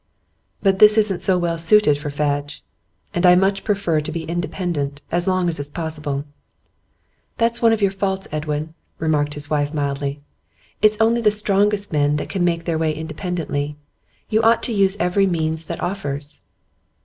[0.63, 2.63] 'But this isn't so well suited for Fadge.
[3.13, 6.25] And I much prefer to be independent, as long as it's possible.'
[7.37, 10.19] 'That's one of your faults, Edwin,' remarked his wife, mildly.
[10.81, 13.75] 'It's only the strongest men that can make their way independently.
[14.27, 16.41] You ought to use every means that offers.